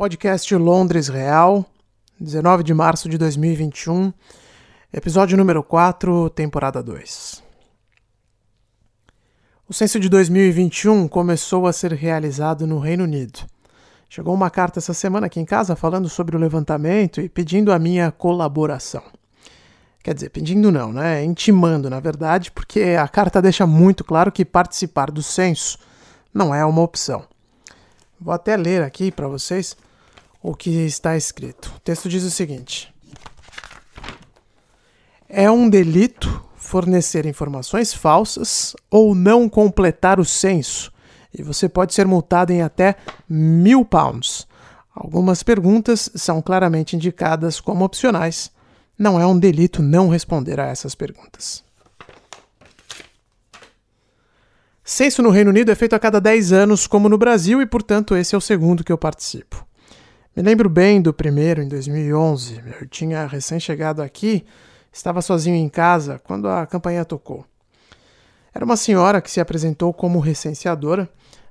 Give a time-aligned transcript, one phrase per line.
[0.00, 1.62] Podcast Londres Real,
[2.18, 4.10] 19 de março de 2021,
[4.90, 7.42] episódio número 4, temporada 2.
[9.68, 13.40] O censo de 2021 começou a ser realizado no Reino Unido.
[14.08, 17.78] Chegou uma carta essa semana aqui em casa falando sobre o levantamento e pedindo a
[17.78, 19.02] minha colaboração.
[20.02, 21.22] Quer dizer, pedindo não, né?
[21.22, 25.78] Intimando, na verdade, porque a carta deixa muito claro que participar do censo
[26.32, 27.22] não é uma opção.
[28.18, 29.76] Vou até ler aqui para vocês
[30.42, 31.72] o que está escrito.
[31.76, 32.92] O texto diz o seguinte:
[35.28, 40.92] É um delito fornecer informações falsas ou não completar o censo,
[41.36, 42.96] e você pode ser multado em até
[43.28, 44.46] mil pounds.
[44.94, 48.50] Algumas perguntas são claramente indicadas como opcionais.
[48.98, 51.64] Não é um delito não responder a essas perguntas.
[54.84, 58.16] Censo no Reino Unido é feito a cada 10 anos, como no Brasil, e portanto
[58.16, 59.64] esse é o segundo que eu participo.
[60.40, 62.62] Me lembro bem do primeiro, em 2011.
[62.80, 64.42] Eu tinha recém-chegado aqui,
[64.90, 67.44] estava sozinho em casa quando a campanha tocou.
[68.54, 71.10] Era uma senhora que se apresentou como recenseadora.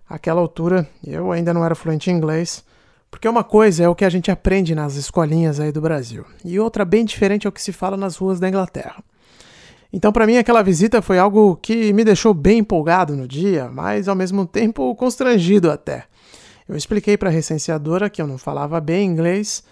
[0.10, 2.66] Àquela altura, eu ainda não era fluente em inglês,
[3.12, 6.60] porque uma coisa é o que a gente aprende nas escolinhas aí do Brasil, e
[6.60, 9.04] outra bem diferente é o que se fala nas ruas da Inglaterra.
[9.94, 14.08] Então, para mim, aquela visita foi algo que me deixou bem empolgado no dia, mas
[14.08, 16.06] ao mesmo tempo constrangido até.
[16.70, 19.64] Eu expliquei para a recenseadora que eu não falava bem inglês,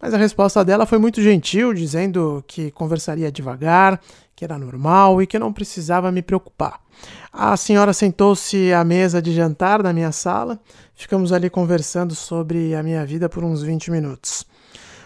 [0.00, 4.00] mas a resposta dela foi muito gentil, dizendo que conversaria devagar,
[4.34, 6.80] que era normal e que não precisava me preocupar.
[7.30, 10.58] A senhora sentou-se à mesa de jantar da minha sala,
[10.94, 14.46] ficamos ali conversando sobre a minha vida por uns 20 minutos.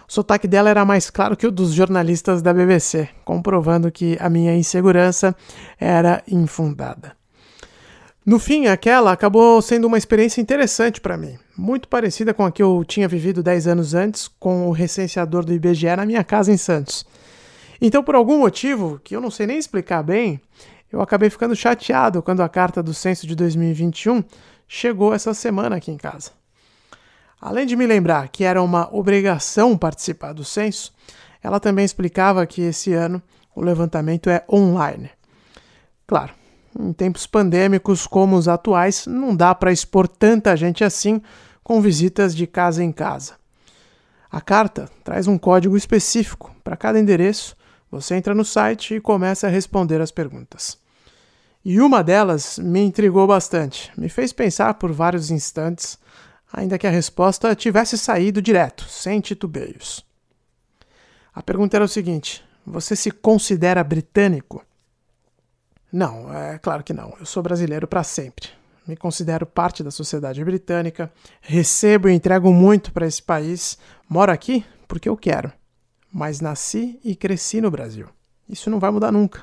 [0.09, 4.31] O sotaque dela era mais claro que o dos jornalistas da BBC, comprovando que a
[4.31, 5.35] minha insegurança
[5.81, 7.20] era infundada.
[8.31, 12.63] No fim, aquela acabou sendo uma experiência interessante para mim, muito parecida com a que
[12.63, 16.57] eu tinha vivido 10 anos antes com o recenseador do IBGE na minha casa em
[16.57, 17.05] Santos.
[17.81, 20.41] Então, por algum motivo, que eu não sei nem explicar bem,
[20.93, 24.23] eu acabei ficando chateado quando a carta do censo de 2021
[24.69, 26.31] chegou essa semana aqui em casa.
[27.41, 30.95] Além de me lembrar que era uma obrigação participar do censo,
[31.43, 33.21] ela também explicava que esse ano
[33.57, 35.11] o levantamento é online.
[36.07, 36.33] Claro,
[36.79, 41.21] em tempos pandêmicos como os atuais, não dá para expor tanta gente assim
[41.63, 43.35] com visitas de casa em casa.
[44.31, 47.57] A carta traz um código específico para cada endereço.
[47.91, 50.79] Você entra no site e começa a responder as perguntas.
[51.65, 55.99] E uma delas me intrigou bastante, me fez pensar por vários instantes,
[56.51, 60.05] ainda que a resposta tivesse saído direto, sem titubeios.
[61.35, 64.65] A pergunta era o seguinte: Você se considera britânico?
[65.93, 67.15] Não, é claro que não.
[67.19, 68.49] Eu sou brasileiro para sempre.
[68.87, 73.79] Me considero parte da sociedade britânica, recebo e entrego muito para esse país,
[74.09, 75.53] moro aqui porque eu quero,
[76.13, 78.09] mas nasci e cresci no Brasil.
[78.49, 79.43] Isso não vai mudar nunca.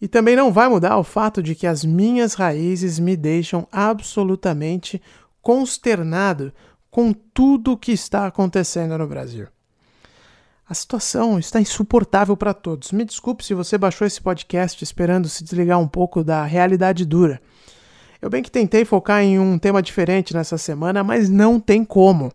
[0.00, 5.02] E também não vai mudar o fato de que as minhas raízes me deixam absolutamente
[5.40, 6.52] consternado
[6.90, 9.48] com tudo o que está acontecendo no Brasil.
[10.72, 12.92] A situação está insuportável para todos.
[12.92, 17.42] Me desculpe se você baixou esse podcast esperando se desligar um pouco da realidade dura.
[18.22, 22.32] Eu bem que tentei focar em um tema diferente nessa semana, mas não tem como.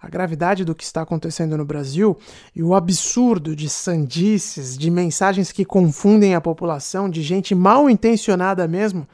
[0.00, 2.16] A gravidade do que está acontecendo no Brasil
[2.54, 8.68] e o absurdo de sandices, de mensagens que confundem a população, de gente mal intencionada
[8.68, 9.04] mesmo,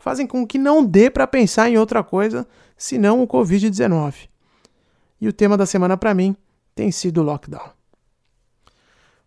[0.00, 2.44] fazem com que não dê para pensar em outra coisa
[2.76, 4.28] senão o Covid-19.
[5.20, 6.34] E o tema da semana para mim
[6.74, 7.78] tem sido o lockdown.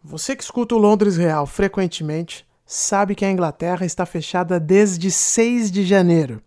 [0.05, 5.71] Você que escuta o Londres Real frequentemente sabe que a Inglaterra está fechada desde 6
[5.71, 6.41] de janeiro.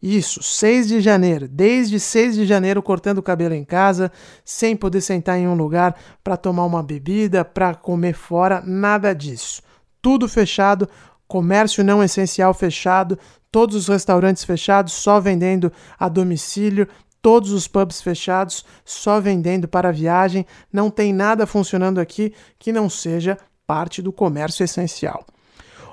[0.00, 1.48] Isso, 6 de janeiro.
[1.48, 4.12] Desde 6 de janeiro cortando o cabelo em casa,
[4.44, 9.60] sem poder sentar em um lugar para tomar uma bebida, para comer fora, nada disso.
[10.00, 10.88] Tudo fechado,
[11.26, 13.18] comércio não essencial fechado,
[13.50, 16.86] todos os restaurantes fechados, só vendendo a domicílio,
[17.22, 22.88] todos os pubs fechados, só vendendo para viagem, não tem nada funcionando aqui que não
[22.88, 25.24] seja parte do comércio essencial.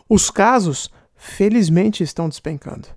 [0.09, 2.87] Os casos, felizmente, estão despencando.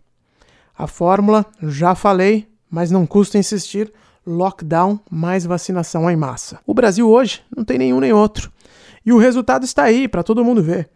[0.76, 3.92] A fórmula, já falei, mas não custa insistir:
[4.26, 6.60] lockdown mais vacinação em massa.
[6.66, 8.50] O Brasil hoje não tem nenhum nem outro.
[9.04, 10.88] E o resultado está aí para todo mundo ver.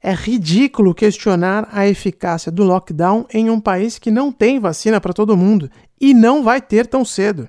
[0.00, 5.12] É ridículo questionar a eficácia do lockdown em um país que não tem vacina para
[5.12, 5.68] todo mundo
[6.00, 7.48] e não vai ter tão cedo.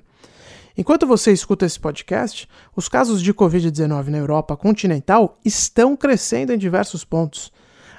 [0.76, 6.58] Enquanto você escuta esse podcast, os casos de Covid-19 na Europa continental estão crescendo em
[6.58, 7.52] diversos pontos.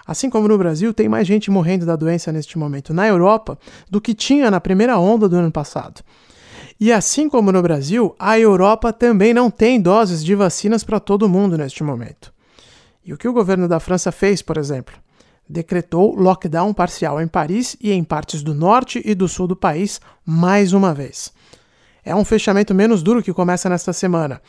[0.05, 3.57] Assim como no Brasil, tem mais gente morrendo da doença neste momento na Europa
[3.89, 6.01] do que tinha na primeira onda do ano passado.
[6.79, 11.29] E assim como no Brasil, a Europa também não tem doses de vacinas para todo
[11.29, 12.33] mundo neste momento.
[13.03, 14.95] E o que o governo da França fez, por exemplo?
[15.49, 19.99] Decretou lockdown parcial em Paris e em partes do norte e do sul do país
[20.25, 21.33] mais uma vez.
[22.03, 24.41] É um fechamento menos duro que começa nesta semana.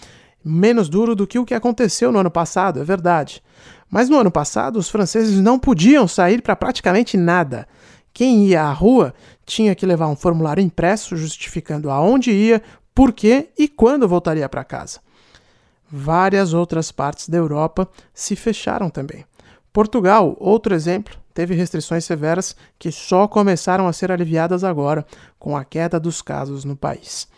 [0.45, 3.43] Menos duro do que o que aconteceu no ano passado, é verdade.
[3.91, 7.67] Mas no ano passado, os franceses não podiam sair para praticamente nada.
[8.13, 9.15] Quem ia à rua
[9.47, 12.63] tinha que levar um formulário impresso justificando aonde ia,
[12.95, 15.01] por quê e quando voltaria para casa.
[15.95, 19.27] Várias outras partes da Europa se fecharam também.
[19.71, 25.05] Portugal, outro exemplo, teve restrições severas que só começaram a ser aliviadas agora
[25.39, 27.29] com a queda dos casos no país.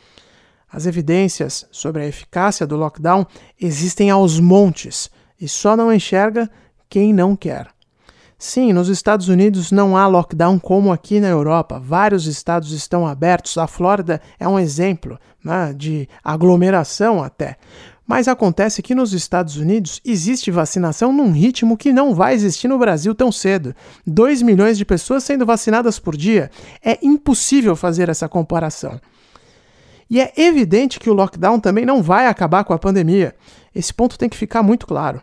[0.71, 3.27] As evidências sobre a eficácia do lockdown
[3.61, 5.11] existem aos montes
[5.41, 6.49] e só não enxerga
[6.89, 7.75] quem não quer.
[8.39, 11.81] Sim, nos Estados Unidos não há lockdown como aqui na Europa.
[11.81, 13.57] Vários estados estão abertos.
[13.57, 17.57] A Flórida é um exemplo né, de aglomeração até.
[18.07, 22.79] Mas acontece que nos Estados Unidos existe vacinação num ritmo que não vai existir no
[22.79, 23.75] Brasil tão cedo.
[24.07, 26.51] 2 milhões de pessoas sendo vacinadas por dia.
[26.85, 29.01] É impossível fazer essa comparação.
[30.11, 33.35] E é evidente que o lockdown também não vai acabar com a pandemia.
[33.75, 35.23] Esse ponto tem que ficar muito claro.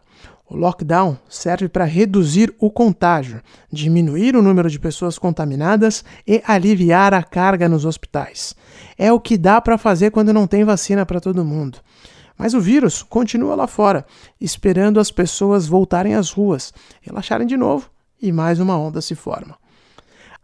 [0.50, 3.42] O lockdown serve para reduzir o contágio,
[3.72, 8.54] diminuir o número de pessoas contaminadas e aliviar a carga nos hospitais.
[8.98, 11.78] É o que dá para fazer quando não tem vacina para todo mundo.
[12.38, 14.06] Mas o vírus continua lá fora,
[14.39, 17.89] esperando as pessoas voltarem às ruas, relaxarem de novo
[18.22, 19.57] e mais uma onda se forma.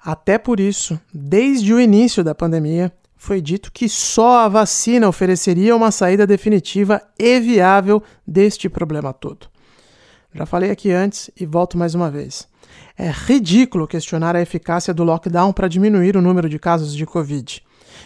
[0.03, 5.75] Até por isso, desde o início da pandemia, foi dito que só a vacina ofereceria
[5.75, 9.47] uma saída definitiva e viável deste problema todo.
[10.33, 12.47] Já falei aqui antes e volto mais uma vez.
[12.95, 17.63] É ridículo questionar a eficácia do lockdown para diminuir o número de casos de Covid.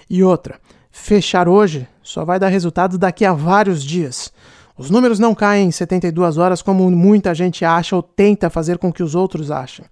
[0.10, 0.60] E outra,
[0.92, 4.32] fechar hoje só vai dar resultado daqui a vários dias.
[4.78, 8.92] Os números não caem em 72 horas como muita gente acha ou tenta fazer com
[8.92, 9.86] que os outros achem.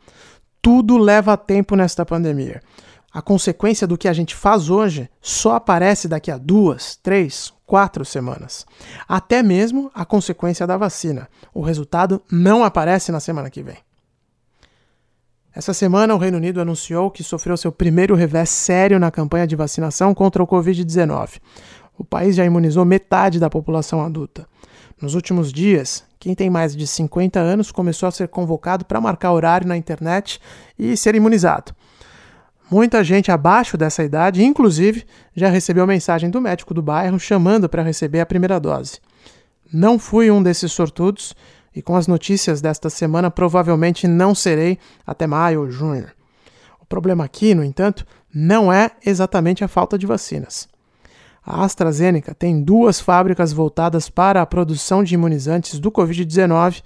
[0.61, 2.61] Tudo leva tempo nesta pandemia.
[3.11, 8.05] A consequência do que a gente faz hoje só aparece daqui a duas, três, quatro
[8.05, 8.65] semanas.
[9.07, 11.27] Até mesmo a consequência da vacina.
[11.53, 13.77] O resultado não aparece na semana que vem.
[15.59, 19.57] Essa semana, o Reino Unido anunciou que sofreu seu primeiro revés sério na campanha de
[19.57, 21.41] vacinação contra o Covid-19.
[21.97, 24.47] O país já imunizou metade da população adulta.
[25.01, 29.33] Nos últimos dias, quem tem mais de 50 anos começou a ser convocado para marcar
[29.33, 30.39] horário na internet
[30.79, 31.75] e ser imunizado.
[32.71, 35.03] Muita gente abaixo dessa idade, inclusive,
[35.35, 39.01] já recebeu mensagem do médico do bairro chamando para receber a primeira dose.
[39.73, 41.35] Não fui um desses sortudos
[41.75, 46.07] e com as notícias desta semana provavelmente não serei até maio ou junho.
[46.79, 50.67] O problema aqui, no entanto, não é exatamente a falta de vacinas.
[51.45, 56.83] A AstraZeneca tem duas fábricas voltadas para a produção de imunizantes do Covid-19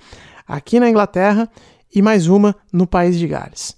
[0.47, 1.49] aqui na Inglaterra
[1.93, 3.75] e mais uma no país de Gales.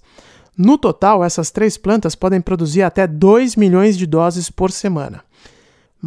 [0.56, 5.22] No total, essas três plantas podem produzir até 2 milhões de doses por semana.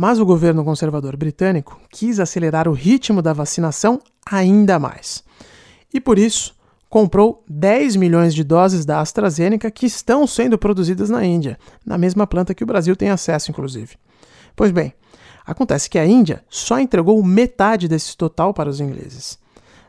[0.01, 5.25] Mas o governo conservador britânico quis acelerar o ritmo da vacinação ainda mais.
[5.93, 6.55] E por isso,
[6.89, 12.25] comprou 10 milhões de doses da AstraZeneca que estão sendo produzidas na Índia, na mesma
[12.25, 13.97] planta que o Brasil tem acesso, inclusive.
[14.55, 14.93] Pois bem,
[15.45, 19.37] acontece que a Índia só entregou metade desse total para os ingleses.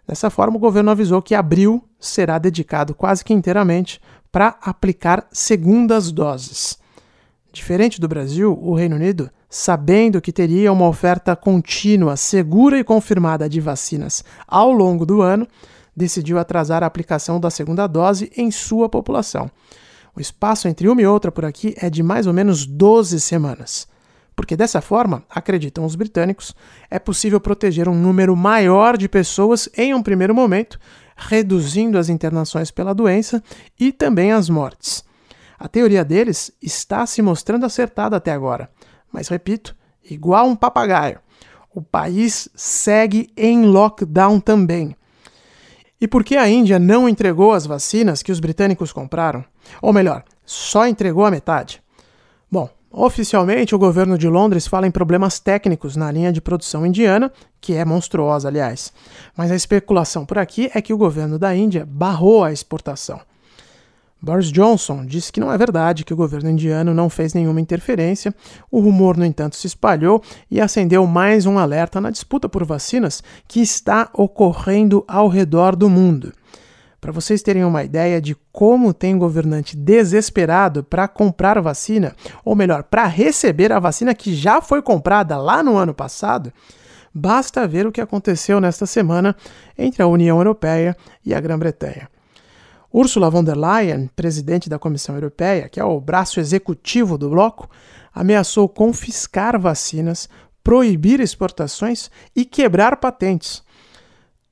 [0.09, 4.01] Dessa forma, o governo avisou que abril será dedicado quase que inteiramente
[4.33, 6.81] para aplicar segundas doses.
[7.53, 13.49] Diferente do Brasil, o Reino Unido, sabendo que teria uma oferta contínua, segura e confirmada
[13.49, 15.47] de vacinas ao longo do ano,
[15.95, 19.51] decidiu atrasar a aplicação da segunda dose em sua população.
[20.15, 23.89] O espaço entre uma e outra por aqui é de mais ou menos 12 semanas.
[24.37, 26.55] Porque dessa forma, acreditam os britânicos,
[26.89, 30.79] é possível proteger um número maior de pessoas em um primeiro momento
[31.21, 33.43] reduzindo as internações pela doença
[33.79, 35.05] e também as mortes.
[35.59, 38.71] A teoria deles está se mostrando acertada até agora,
[39.13, 39.77] mas repito,
[40.09, 41.21] igual um papagaio,
[41.75, 44.97] o país segue em lockdown também.
[46.01, 49.45] E por que a Índia não entregou as vacinas que os britânicos compraram?
[49.83, 51.83] Ou melhor, só entregou a metade?
[52.51, 57.33] Bom, Oficialmente, o governo de Londres fala em problemas técnicos na linha de produção indiana,
[57.61, 58.93] que é monstruosa, aliás.
[59.37, 63.21] Mas a especulação por aqui é que o governo da Índia barrou a exportação.
[64.23, 68.35] Boris Johnson disse que não é verdade que o governo indiano não fez nenhuma interferência.
[68.71, 73.23] O rumor, no entanto, se espalhou e acendeu mais um alerta na disputa por vacinas
[73.49, 76.35] que está ocorrendo ao redor do mundo.
[77.01, 82.83] Para vocês terem uma ideia de como tem governante desesperado para comprar vacina, ou melhor,
[82.83, 86.53] para receber a vacina que já foi comprada lá no ano passado,
[87.15, 89.35] basta ver o que aconteceu nesta semana
[89.79, 92.07] entre a União Europeia e a Grã-Bretanha.
[92.93, 97.71] Ursula von der Leyen, presidente da Comissão Europeia, que é o braço executivo do bloco,
[98.13, 100.29] ameaçou confiscar vacinas,
[100.63, 103.63] proibir exportações e quebrar patentes.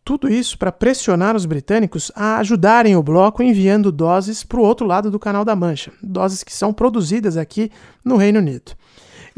[0.05, 4.87] Tudo isso para pressionar os britânicos a ajudarem o bloco enviando doses para o outro
[4.87, 7.71] lado do Canal da Mancha, doses que são produzidas aqui
[8.05, 8.73] no Reino Unido.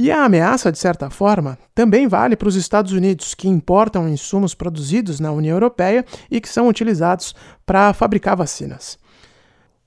[0.02, 4.54] E a ameaça, de certa forma, também vale para os Estados Unidos, que importam insumos
[4.54, 7.34] produzidos na União Europeia e que são utilizados
[7.66, 8.98] para fabricar vacinas.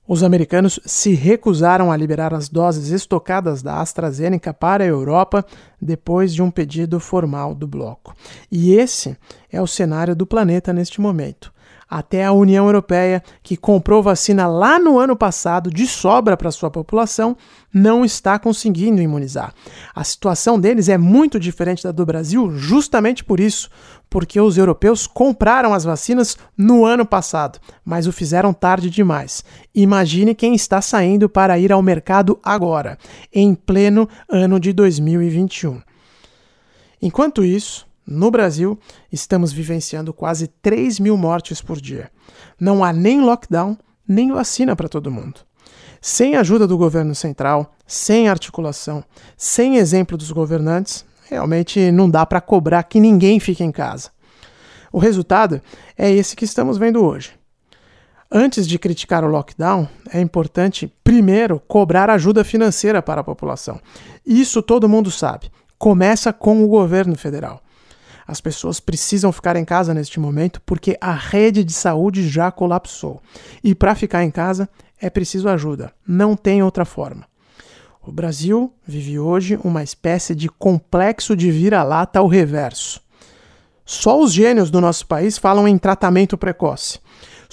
[0.06, 5.44] Os americanos se recusaram a liberar as doses estocadas da AstraZeneca para a Europa
[5.84, 8.16] depois de um pedido formal do bloco.
[8.50, 9.16] E esse
[9.52, 11.54] é o cenário do planeta neste momento
[11.88, 16.70] até a União Europeia, que comprou vacina lá no ano passado de sobra para sua
[16.70, 17.36] população,
[17.72, 19.52] não está conseguindo imunizar.
[19.94, 23.70] A situação deles é muito diferente da do Brasil, justamente por isso,
[24.10, 29.44] porque os europeus compraram as vacinas no ano passado, mas o fizeram tarde demais.
[29.74, 32.98] Imagine quem está saindo para ir ao mercado agora,
[33.32, 35.73] em pleno ano de 2021.
[37.04, 38.78] Enquanto isso, no Brasil,
[39.12, 42.10] estamos vivenciando quase 3 mil mortes por dia.
[42.58, 43.76] Não há nem lockdown,
[44.08, 45.40] nem vacina para todo mundo.
[46.00, 49.04] Sem ajuda do governo central, sem articulação,
[49.36, 54.08] sem exemplo dos governantes, realmente não dá para cobrar que ninguém fique em casa.
[54.90, 55.60] O resultado
[55.98, 57.32] é esse que estamos vendo hoje.
[58.32, 63.78] Antes de criticar o lockdown, é importante, primeiro, cobrar ajuda financeira para a população.
[64.24, 65.50] Isso todo mundo sabe.
[65.84, 67.60] Começa com o governo federal.
[68.26, 73.20] As pessoas precisam ficar em casa neste momento porque a rede de saúde já colapsou.
[73.62, 74.66] E para ficar em casa
[74.98, 77.26] é preciso ajuda, não tem outra forma.
[78.00, 83.02] O Brasil vive hoje uma espécie de complexo de vira-lata ao reverso.
[83.84, 86.98] Só os gênios do nosso país falam em tratamento precoce.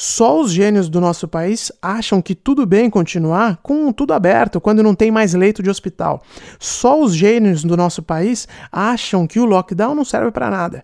[0.03, 4.81] Só os gênios do nosso país acham que tudo bem continuar com tudo aberto quando
[4.81, 6.23] não tem mais leito de hospital.
[6.59, 10.83] Só os gênios do nosso país acham que o lockdown não serve para nada.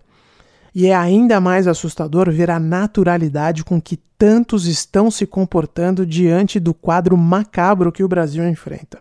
[0.72, 6.60] E é ainda mais assustador ver a naturalidade com que tantos estão se comportando diante
[6.60, 9.00] do quadro macabro que o Brasil enfrenta.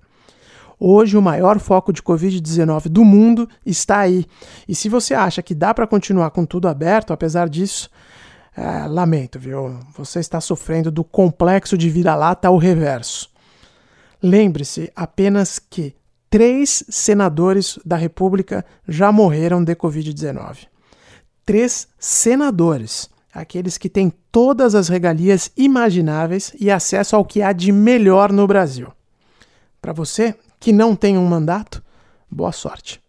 [0.80, 4.26] Hoje, o maior foco de Covid-19 do mundo está aí.
[4.68, 7.88] E se você acha que dá para continuar com tudo aberto, apesar disso,
[8.58, 9.80] é, lamento, viu?
[9.96, 13.30] Você está sofrendo do complexo de vira-lata ao reverso.
[14.22, 15.96] Lembre-se apenas que
[16.28, 20.66] três senadores da República já morreram de Covid-19.
[21.46, 27.72] Três senadores, aqueles que têm todas as regalias imagináveis e acesso ao que há de
[27.72, 28.92] melhor no Brasil.
[29.80, 31.84] Para você que não tem um mandato,
[32.30, 33.00] boa sorte.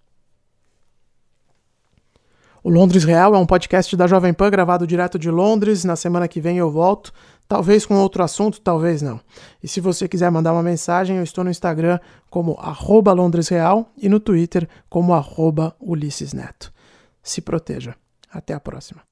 [2.62, 5.84] O Londres Real é um podcast da Jovem Pan gravado direto de Londres.
[5.84, 7.12] Na semana que vem eu volto,
[7.46, 9.20] talvez com outro assunto, talvez não.
[9.62, 13.90] E se você quiser mandar uma mensagem, eu estou no Instagram como arroba Londres Real
[13.96, 16.72] e no Twitter como arroba Ulisses Neto.
[17.22, 17.94] Se proteja.
[18.30, 19.02] Até a próxima.